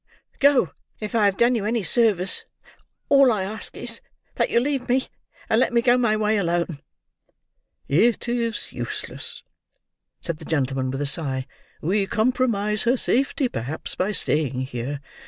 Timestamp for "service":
1.83-2.43